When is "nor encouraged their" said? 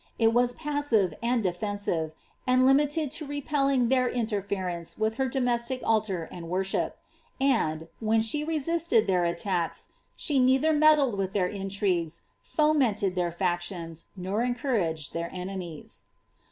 14.17-15.29